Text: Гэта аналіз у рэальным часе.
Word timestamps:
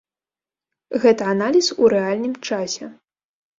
Гэта 1.03 1.27
аналіз 1.35 1.69
у 1.81 1.93
рэальным 1.95 2.35
часе. 2.51 2.93